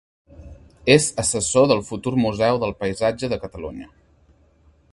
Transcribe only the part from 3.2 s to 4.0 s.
de Catalunya.